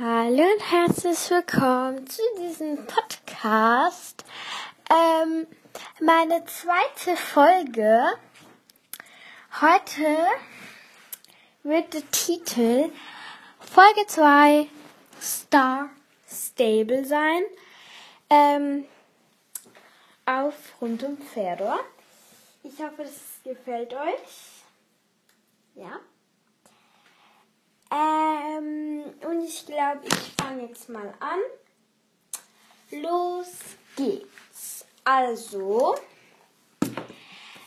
[0.00, 4.24] Hallo und herzlich willkommen zu diesem Podcast.
[4.90, 5.46] Ähm,
[6.00, 8.02] meine zweite Folge.
[9.60, 10.16] Heute
[11.62, 12.90] wird der Titel
[13.60, 14.66] Folge 2
[15.22, 15.90] Star
[16.28, 17.42] Stable sein.
[18.30, 18.86] Ähm,
[20.26, 21.78] auf rund um Fedor.
[22.64, 24.64] Ich hoffe, es gefällt euch.
[25.76, 26.00] Ja.
[27.90, 31.40] Ähm, und ich glaube, ich fange jetzt mal an.
[32.90, 33.48] Los
[33.96, 34.84] geht's.
[35.04, 35.96] Also,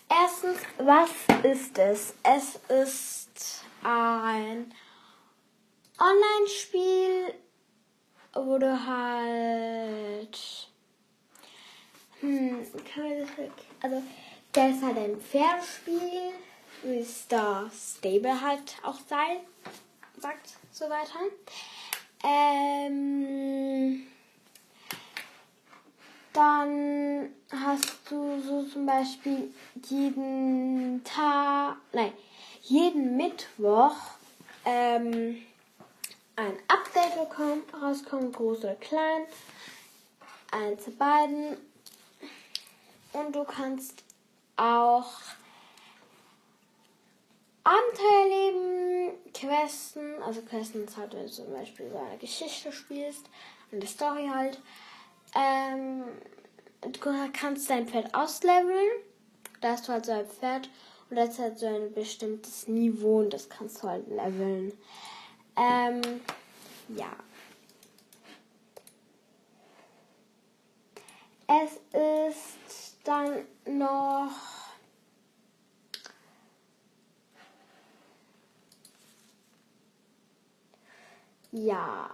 [0.09, 1.09] erstens, was
[1.43, 2.13] ist es?
[2.23, 4.73] Es ist ein
[5.99, 7.33] Online-Spiel,
[8.33, 10.37] wo du halt.
[12.21, 13.29] Hm, kann man das.
[13.81, 14.03] Also,
[14.55, 16.33] der ist halt ein Pferdespiel,
[16.83, 19.41] wie Star Stable halt auch sei
[20.17, 21.19] sagt so weiter.
[22.23, 24.07] Ähm,
[26.33, 29.53] dann hast du so zum Beispiel
[29.87, 32.13] jeden Tag, nein,
[32.63, 33.95] jeden Mittwoch
[34.65, 35.37] ähm,
[36.35, 39.23] ein Update bekommen, rauskommt, groß oder klein,
[40.51, 41.57] eins zu beiden.
[43.13, 44.03] Und du kannst
[44.57, 45.09] auch
[47.67, 53.25] Abenteuer erleben, Questen, also Questen ist halt, wenn du zum Beispiel so eine Geschichte spielst,
[53.73, 54.61] eine Story halt.
[55.35, 56.05] Ähm,
[56.81, 56.99] du
[57.33, 59.03] kannst dein Pferd ausleveln.
[59.59, 60.69] Da hast du halt so ein Pferd
[61.09, 64.71] und das hat so ein bestimmtes Niveau und das kannst du halt leveln.
[65.57, 66.21] Ähm,
[66.87, 67.11] ja.
[71.47, 74.56] Es ist dann noch
[81.51, 82.09] Ja.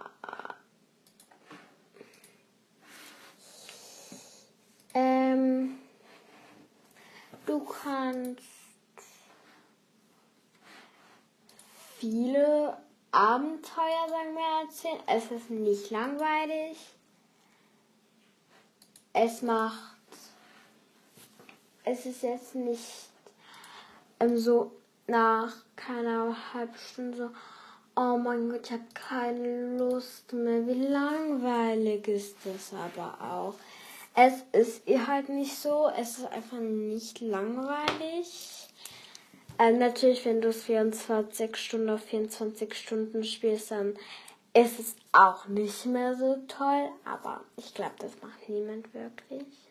[4.94, 5.78] Ähm,
[7.46, 8.42] du kannst
[11.98, 12.76] viele
[13.10, 15.02] Abenteuer, sagen wir, erzählen.
[15.06, 16.76] Es ist nicht langweilig.
[19.12, 19.96] Es macht.
[21.84, 23.08] Es ist jetzt nicht
[24.20, 24.72] ähm, so
[25.06, 27.30] nach keiner halben Stunde so
[27.96, 30.66] Oh mein Gott, ich habe keine Lust mehr.
[30.66, 33.54] Wie langweilig ist das aber auch.
[34.16, 35.88] Es ist halt nicht so.
[35.96, 38.68] Es ist einfach nicht langweilig.
[39.60, 43.94] Ähm, natürlich, wenn du es 24 Stunden auf 24 Stunden spielst, dann
[44.54, 46.88] ist es auch nicht mehr so toll.
[47.04, 49.46] Aber ich glaube, das macht niemand wirklich.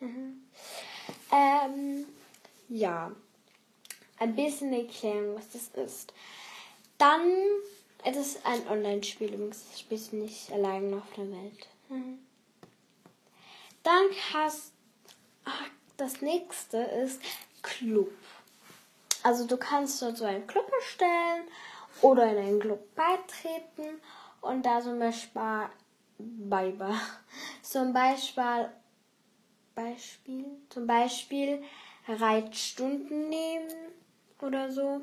[1.30, 2.06] ähm,
[2.70, 3.12] ja.
[4.18, 6.14] Ein bisschen erklären, was das ist.
[6.96, 7.30] Dann
[8.04, 9.64] es ist ein Online-Spiel, übrigens.
[9.70, 11.68] Das spielst du nicht allein auf der Welt.
[11.88, 12.18] Mhm.
[13.82, 14.72] Dann hast
[15.44, 17.20] ach, das nächste ist
[17.62, 18.12] Club.
[19.22, 21.48] Also du kannst dort so einen Club erstellen
[22.02, 24.00] oder in einen Club beitreten
[24.40, 25.42] und da zum Beispiel.
[27.62, 28.70] Zum Beispiel
[29.74, 31.62] Beispiel zum Beispiel
[32.06, 33.68] Reitstunden nehmen
[34.40, 35.00] oder so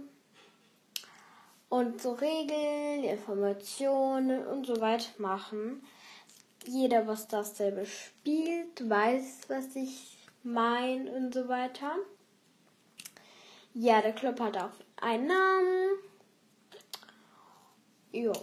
[1.71, 5.81] und so Regeln, Informationen und so weiter machen.
[6.65, 11.95] Jeder, was dasselbe spielt, weiß, was ich meine und so weiter.
[13.73, 15.91] Ja, der Club hat auch einen Namen.
[18.11, 18.33] Jo.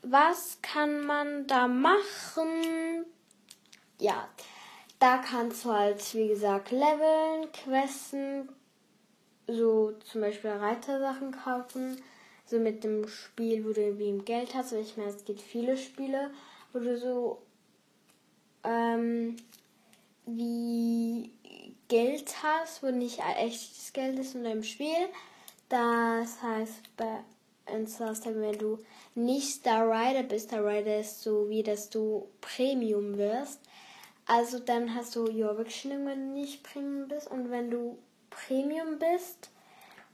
[0.00, 3.04] Was kann man da machen?
[3.98, 4.30] Ja,
[4.98, 8.48] da kannst du halt, wie gesagt, leveln, questen,
[9.46, 12.00] so zum Beispiel Reitersachen kaufen.
[12.48, 14.72] So mit dem Spiel, wo du irgendwie Geld hast.
[14.72, 16.30] Weil ich meine, es gibt viele Spiele,
[16.72, 17.42] wo du so
[18.62, 19.36] ähm,
[20.26, 21.30] wie
[21.88, 25.08] Geld hast, wo nicht echtes Geld ist in deinem Spiel.
[25.68, 27.20] Das heißt, bei
[27.72, 28.78] Instagram, wenn du
[29.14, 33.60] nicht Star Rider bist, Star Rider ist so wie, dass du Premium wirst.
[34.26, 37.30] Also dann hast du Jorvik-Schilling, wenn du nicht Premium bist.
[37.30, 37.98] Und wenn du
[38.36, 39.50] Premium bist,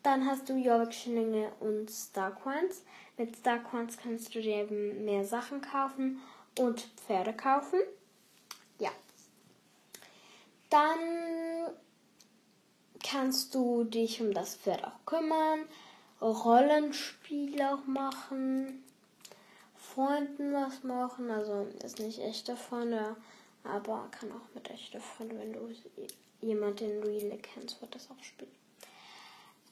[0.03, 2.85] dann hast du Jorvik-Schillinge und Starcoins.
[3.17, 6.21] Mit Starcoins kannst du dir eben mehr Sachen kaufen
[6.59, 7.81] und Pferde kaufen.
[8.79, 8.91] Ja.
[10.71, 10.99] Dann
[13.03, 15.61] kannst du dich um das Pferd auch kümmern,
[16.21, 18.85] Rollenspiele auch machen,
[19.77, 21.31] Freunden was machen.
[21.31, 23.17] Also ist nicht echte Freunde,
[23.65, 25.69] aber kann auch mit echten Freunden, wenn du
[26.43, 28.51] jemand, den really kennst, wird das auch spielen.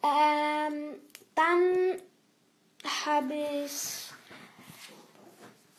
[0.02, 0.94] Ähm,
[1.34, 2.00] dann
[3.04, 3.34] habe
[3.66, 4.10] ich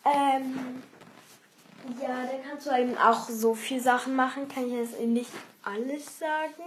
[0.04, 0.82] Ähm,
[2.02, 5.32] ja, da kannst du eben auch so viel Sachen machen, kann ich jetzt nicht
[5.64, 6.64] alles sagen.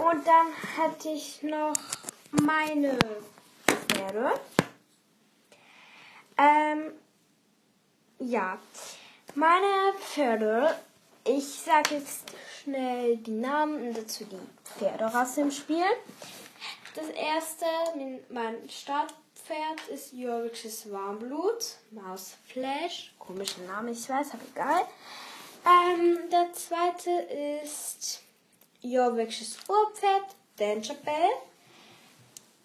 [0.00, 0.46] Und dann
[0.78, 1.76] hatte ich noch
[2.30, 2.98] meine
[3.88, 4.32] Pferde.
[6.38, 6.92] Ähm,
[8.18, 8.58] ja,
[9.34, 10.74] meine Pferde,
[11.24, 12.24] ich sage jetzt
[12.62, 14.38] schnell die Namen und dazu die
[14.78, 15.84] Pferderasse im Spiel.
[16.94, 17.64] Das erste,
[18.28, 24.82] mein Startpferd ist Jörgisches Warmblut, Maus Flash, komischer Name, ich weiß, aber egal.
[25.64, 27.10] Ähm, der zweite
[27.64, 28.20] ist
[28.82, 31.30] Jorvikisches Urpferd, Danger Bell,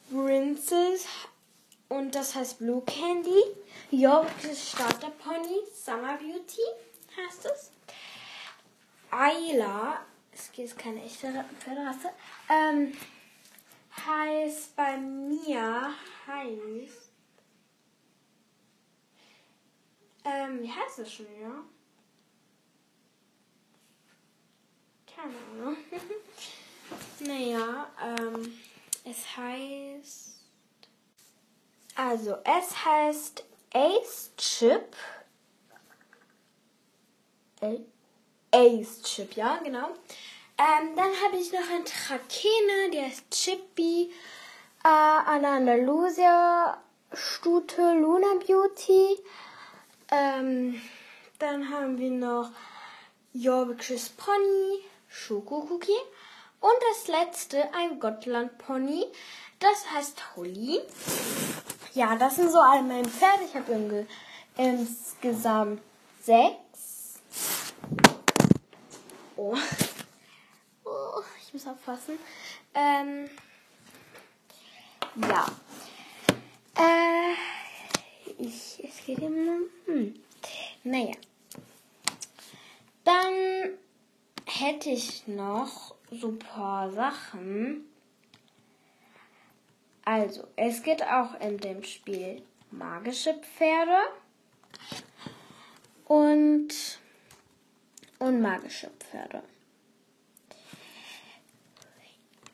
[0.09, 1.05] Princess
[1.89, 3.43] und das heißt Blue Candy.
[3.91, 6.61] Jorvikisches Starterpony, Summer Beauty
[7.15, 7.71] heißt es.
[9.09, 12.09] Ayla, es ist keine echte Pferderasse,
[12.49, 12.93] ähm,
[14.05, 15.93] heißt bei mir,
[16.27, 17.11] heißt,
[20.25, 21.63] ähm, wie heißt das schon wieder?
[25.15, 25.77] Keine Ahnung.
[27.21, 28.59] naja, ähm,
[29.03, 30.41] es heißt,
[31.95, 33.43] also, es heißt
[33.73, 34.95] Ace Chip.
[37.61, 37.96] Ace
[39.03, 39.89] Chip, ja, genau.
[40.57, 44.11] Ähm, dann habe ich noch einen Trakene, der ist Chippy.
[44.83, 46.81] Äh, eine Andalusia
[47.13, 49.19] Stute Luna Beauty.
[50.11, 50.81] Ähm,
[51.37, 52.49] dann haben wir noch
[53.33, 55.91] Jorvikisches Pony, Schoko Cookie.
[56.59, 59.05] Und das letzte, ein Gottland Pony.
[59.59, 60.81] Das heißt Holly.
[61.93, 63.43] Ja, das sind so alle meine Pferde.
[63.45, 64.07] Ich habe
[64.55, 65.81] insgesamt
[66.23, 66.66] sechs.
[69.37, 69.55] Oh.
[70.83, 71.21] oh.
[71.41, 72.17] ich muss aufpassen.
[72.73, 73.29] Ähm,
[75.15, 75.45] ja.
[76.75, 77.33] Äh,
[78.39, 79.59] ich, es geht immer.
[79.85, 80.15] Hm.
[80.83, 81.13] Naja.
[83.03, 83.77] Dann
[84.45, 87.85] hätte ich noch so ein paar Sachen.
[90.03, 92.41] Also, es gibt auch in dem Spiel
[92.71, 93.99] magische Pferde
[96.05, 96.69] und
[98.19, 99.43] unmagische Pferde.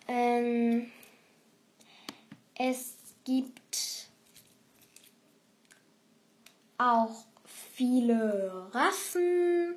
[0.08, 0.92] Ähm,
[2.56, 4.10] es gibt
[6.78, 7.26] auch
[7.74, 9.76] viele Rassen.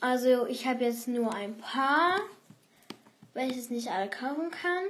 [0.00, 2.20] Also ich habe jetzt nur ein paar,
[3.32, 4.84] welches nicht alle kaufen kann.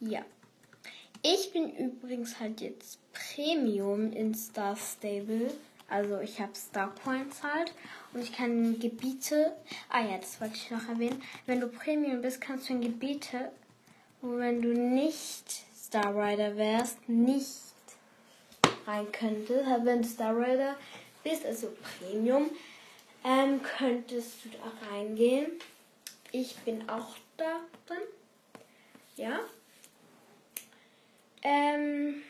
[0.00, 0.24] Ja.
[1.22, 5.50] Ich bin übrigens halt jetzt Premium in Star Stable.
[5.90, 7.74] Also ich habe Star Points halt
[8.14, 9.56] und ich kann Gebiete.
[9.88, 11.20] Ah ja, das wollte ich noch erwähnen.
[11.46, 13.50] Wenn du Premium bist, kannst du in Gebiete,
[14.22, 17.58] wo wenn du nicht Star Rider wärst, nicht
[18.86, 19.66] rein könntest.
[19.66, 20.76] Aber wenn du Star Rider
[21.24, 22.50] bist, also Premium,
[23.24, 25.46] ähm, könntest du da reingehen.
[26.30, 27.98] Ich bin auch da drin.
[29.16, 29.40] Ja.
[31.42, 32.22] Ähm,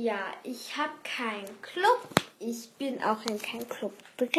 [0.00, 2.08] ja, ich habe keinen Club.
[2.38, 4.30] Ich bin auch in keinem Club drin.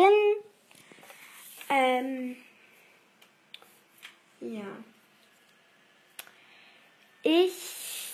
[1.69, 2.35] Ähm,
[4.39, 4.65] ja.
[7.21, 8.11] Ich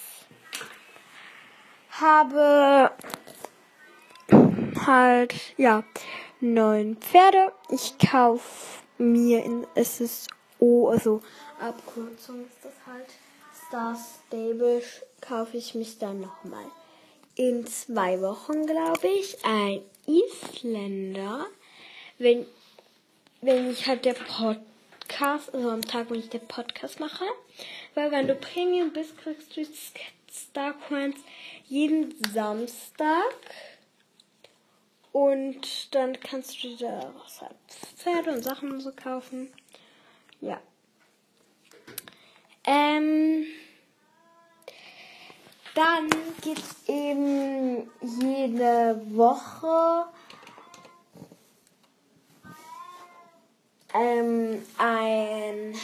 [1.92, 2.92] habe
[4.86, 5.84] halt, ja,
[6.42, 7.54] neun Pferde.
[7.70, 10.28] Ich kaufe mir in, es ist
[10.60, 11.22] O, also
[11.62, 13.14] Abkürzung ist das halt.
[13.68, 14.82] Star Stable
[15.22, 16.66] kaufe ich mich dann nochmal.
[17.38, 21.46] In zwei Wochen, glaube ich, ein Isländer.
[22.18, 22.48] Wenn,
[23.42, 27.26] wenn ich halt der Podcast, also am Tag, wenn ich den Podcast mache.
[27.94, 29.64] Weil wenn du Premium bist, kriegst du
[30.34, 31.18] Star Coins
[31.68, 33.36] jeden Samstag.
[35.12, 37.56] Und dann kannst du dir halt
[37.98, 39.54] Pferde und Sachen und so kaufen.
[40.42, 40.60] Ja.
[45.78, 46.10] Dann
[46.42, 50.08] gibt es eben jede Woche
[53.94, 55.76] ähm, ein,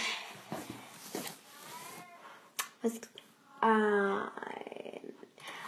[2.81, 2.93] was,
[3.61, 4.23] ein,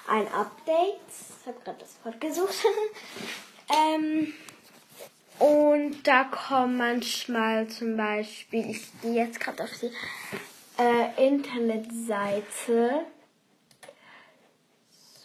[0.07, 1.01] ein Update.
[1.41, 2.65] Ich habe gerade das Wort gesucht.
[3.93, 4.33] ähm,
[5.37, 9.91] und da kommen manchmal zum Beispiel, ich gehe jetzt gerade auf die
[10.81, 13.05] äh, Internetseite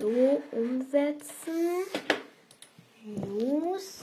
[0.01, 1.85] so umsetzen.
[3.05, 4.01] News.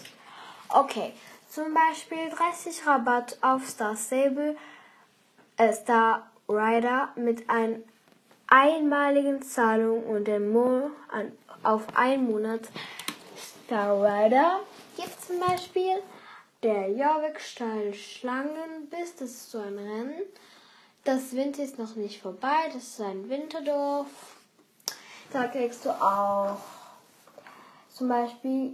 [0.69, 1.13] Okay,
[1.49, 4.55] zum Beispiel 30 Rabatt auf Star Stable,
[5.57, 7.83] äh, Star Rider mit einem
[8.47, 11.31] einmaligen Zahlung und den Mo an,
[11.63, 12.61] auf einen Monat
[13.65, 14.61] Star Rider
[14.95, 16.01] gibt zum Beispiel
[16.63, 20.21] der Jorvik Stall Schlangenbiss, das ist so ein Rennen.
[21.03, 24.36] Das Winter ist noch nicht vorbei, das ist ein Winterdorf.
[25.33, 26.57] Da kriegst du auch
[27.93, 28.73] zum Beispiel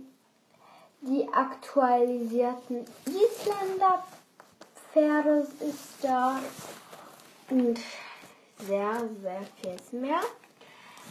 [1.01, 4.03] die aktualisierten Isländer
[4.93, 6.39] Pferde ist da
[7.49, 7.79] und
[8.59, 10.19] sehr, sehr viel mehr.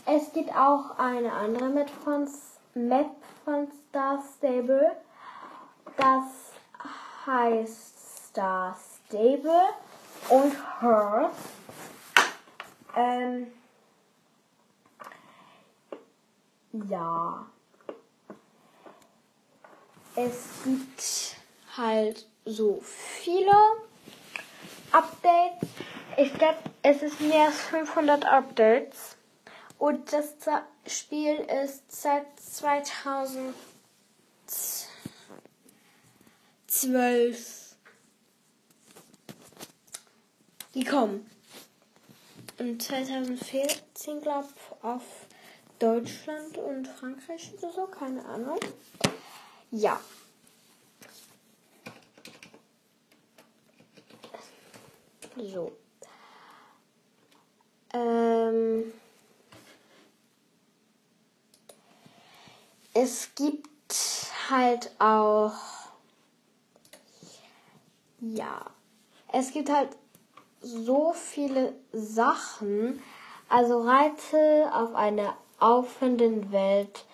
[0.07, 2.29] Es gibt auch eine andere Map von,
[2.75, 3.11] Map
[3.45, 4.93] von Star Stable.
[5.97, 6.53] Das
[7.27, 8.77] heißt Star
[9.09, 9.69] Stable
[10.29, 11.31] und Her.
[12.97, 13.49] Ähm,
[16.73, 17.47] ja.
[20.15, 21.37] Es gibt
[21.77, 23.53] halt so viele
[24.91, 25.69] Updates.
[26.17, 29.17] Ich glaube, es ist mehr als 500 Updates.
[29.79, 30.35] Und das
[30.87, 33.55] Spiel ist seit 2012
[40.73, 41.29] gekommen.
[42.59, 45.03] Und 2014, glaube ich, auf
[45.83, 48.61] Deutschland und Frankreich oder so, keine Ahnung.
[49.73, 50.01] Ja.
[55.37, 55.73] So.
[57.93, 58.93] Ähm,
[62.95, 63.69] es gibt
[64.51, 65.53] halt auch,
[68.21, 68.71] ja,
[69.33, 69.97] es gibt halt
[70.61, 73.03] so viele Sachen,
[73.49, 77.05] also reite auf einer aufhörenden Welt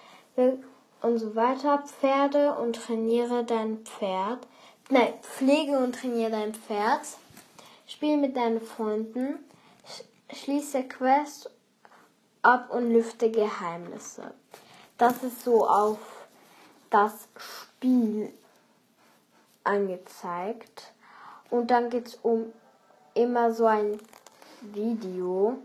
[1.02, 4.46] und so weiter, Pferde und trainiere dein Pferd.
[4.90, 7.02] Nein, pflege und trainiere dein Pferd.
[7.86, 9.38] Spiel mit deinen Freunden,
[10.32, 11.50] schließe Quest
[12.42, 14.32] ab und lüfte Geheimnisse.
[14.96, 15.98] Das ist so auf
[16.90, 18.32] das Spiel
[19.64, 20.92] angezeigt.
[21.50, 22.52] Und dann geht es um
[23.14, 23.98] immer so ein
[24.60, 25.58] Video.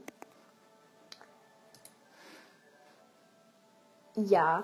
[4.15, 4.63] Ja.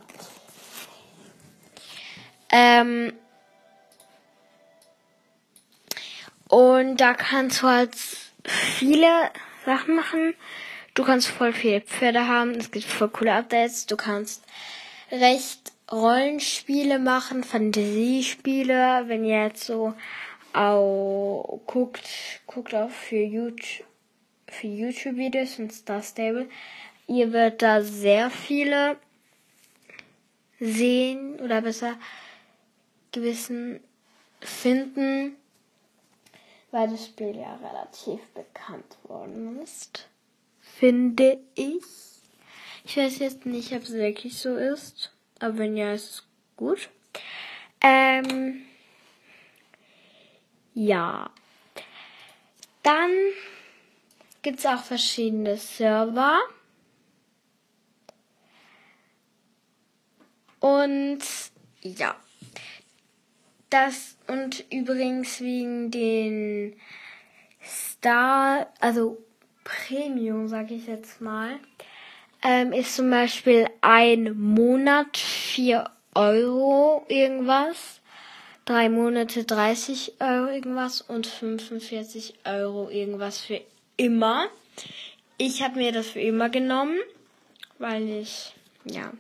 [2.51, 3.13] Ähm,
[6.49, 7.95] Und da kannst du halt
[8.43, 9.07] viele
[9.65, 10.33] Sachen machen.
[10.95, 12.55] Du kannst voll viele Pferde haben.
[12.55, 13.85] Es gibt voll coole Updates.
[13.85, 14.43] Du kannst
[15.11, 19.03] recht Rollenspiele machen, Fantasiespiele.
[19.05, 19.93] Wenn ihr jetzt so
[20.53, 22.09] auch guckt,
[22.47, 23.85] guckt auch für YouTube,
[24.47, 26.49] für YouTube-Videos und Star Stable.
[27.05, 28.97] Ihr werdet da sehr viele
[30.59, 31.95] sehen oder besser
[33.11, 33.79] gewissen
[34.41, 35.35] finden
[36.71, 40.07] weil das Spiel ja relativ bekannt worden ist.
[40.59, 41.83] Finde ich.
[42.85, 46.23] Ich weiß jetzt nicht, ob es wirklich so ist, aber wenn ja, ist es
[46.55, 46.89] gut.
[47.81, 48.65] Ähm,
[50.73, 51.29] ja.
[52.83, 53.11] Dann
[54.41, 56.39] gibt es auch verschiedene Server.
[60.59, 61.19] Und
[61.81, 62.15] ja.
[63.69, 66.75] Das und übrigens wegen den
[67.63, 69.17] Star, also
[69.63, 71.59] Premium, sag ich jetzt mal,
[72.41, 78.01] ähm, ist zum Beispiel ein Monat 4 Euro irgendwas,
[78.65, 83.61] drei Monate 30 Euro irgendwas und 45 Euro irgendwas für
[83.97, 84.47] immer.
[85.37, 86.97] Ich habe mir das für immer genommen,
[87.77, 88.53] weil ich,
[88.85, 89.11] ja,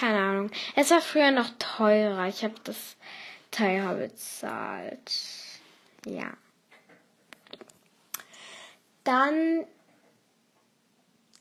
[0.00, 0.50] keine Ahnung.
[0.76, 2.26] Es war früher noch teurer.
[2.26, 2.96] Ich habe das
[3.50, 5.12] Teil bezahlt.
[6.06, 6.32] Ja.
[9.04, 9.64] Dann,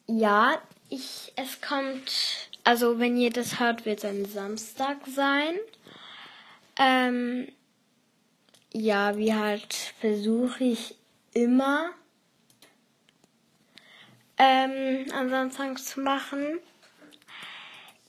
[0.08, 5.56] ja, ich, es kommt, also wenn ihr das hört, wird es ein Samstag sein.
[6.78, 7.48] Ähm,
[8.74, 10.96] ja, wie halt versuche ich
[11.34, 11.92] immer
[14.38, 16.60] ähm, am Samstag zu machen.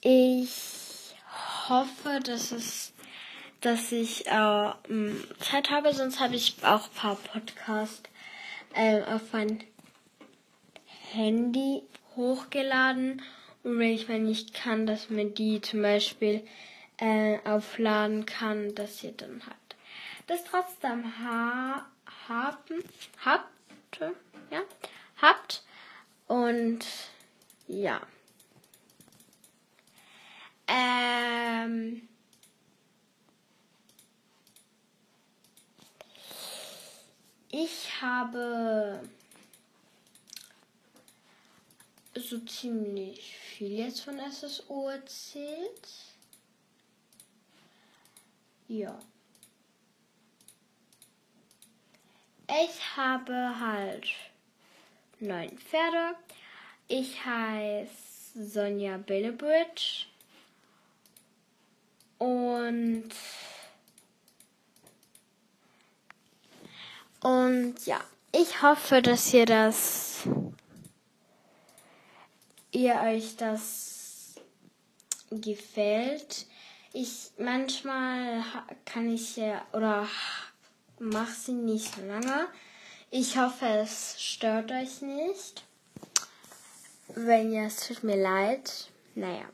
[0.02, 1.14] Ich
[1.68, 2.92] hoffe, dass es
[3.60, 4.72] dass ich äh,
[5.40, 8.02] Zeit habe, sonst habe ich auch ein paar Podcasts
[8.74, 9.62] äh, auf mein
[11.12, 11.82] Handy
[12.16, 13.20] hochgeladen.
[13.62, 16.46] Und wenn ich mal nicht kann, dass mir die zum Beispiel
[16.96, 19.56] äh, aufladen kann, dass ihr dann halt
[20.26, 21.84] das trotzdem ha
[22.28, 22.84] haben,
[23.24, 24.00] habt,
[24.50, 24.62] ja,
[25.20, 25.62] habt.
[26.26, 26.86] Und
[27.66, 28.00] ja.
[30.70, 32.08] Ähm,
[37.52, 39.00] Ich habe
[42.14, 45.88] so ziemlich viel jetzt von SSO erzählt.
[48.68, 48.96] Ja.
[52.48, 54.08] Ich habe halt
[55.18, 56.16] neun Pferde.
[56.86, 60.06] Ich heiße Sonja Billebridge.
[63.00, 63.14] Und
[67.22, 68.00] und ja,
[68.32, 70.22] ich hoffe, dass ihr das
[72.72, 74.34] ihr euch das
[75.30, 76.46] gefällt.
[76.92, 78.42] Ich manchmal
[78.84, 80.08] kann ich ja oder
[80.98, 82.48] mache sie nicht so lange.
[83.10, 85.64] Ich hoffe, es stört euch nicht.
[87.08, 88.88] Wenn ja, es tut mir leid.
[89.14, 89.46] Naja.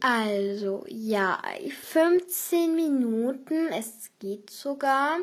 [0.00, 1.40] Also, ja,
[1.90, 3.68] 15 Minuten.
[3.68, 5.18] Es geht sogar.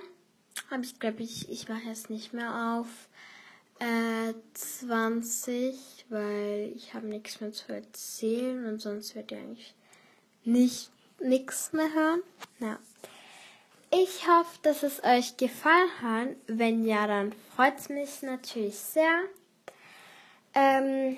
[0.69, 2.87] Aber ich glaube, ich, ich mache es nicht mehr auf
[3.79, 9.73] äh, 20, weil ich habe nichts mehr zu erzählen und sonst wird ihr eigentlich
[10.43, 10.91] nicht
[11.21, 12.21] nichts mehr hören.
[12.59, 12.79] Ja.
[13.91, 16.27] Ich hoffe, dass es euch gefallen hat.
[16.47, 19.21] Wenn ja, dann freut es mich natürlich sehr.
[20.53, 21.17] Ähm,